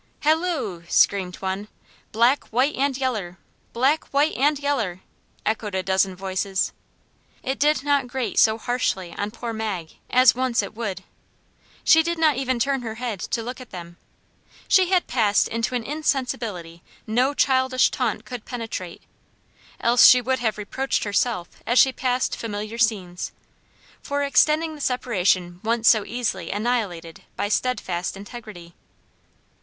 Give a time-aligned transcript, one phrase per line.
[0.21, 1.67] "Halloo!" screamed one,
[2.11, 3.37] "Black, white and yeller!"
[3.71, 5.01] "Black, white and yeller,"
[5.45, 6.71] echoed a dozen voices.
[7.43, 11.03] It did not grate so harshly on poor Mag as once it would.
[11.83, 13.97] She did not even turn her head to look at them.
[14.67, 19.03] She had passed into an insensibility no childish taunt could penetrate,
[19.79, 23.33] else she would have reproached herself as she passed familiar scenes,
[24.01, 28.73] for extending the separation once so easily annihilated by steadfast integrity.